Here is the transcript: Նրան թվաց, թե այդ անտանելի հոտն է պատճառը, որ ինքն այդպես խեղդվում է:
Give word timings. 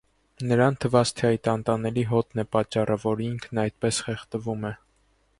Նրան 0.51 0.75
թվաց, 0.83 1.09
թե 1.19 1.25
այդ 1.29 1.49
անտանելի 1.51 2.05
հոտն 2.13 2.41
է 2.43 2.45
պատճառը, 2.55 2.97
որ 3.03 3.21
ինքն 3.27 3.61
այդպես 3.65 4.01
խեղդվում 4.07 4.65
է: 4.71 4.73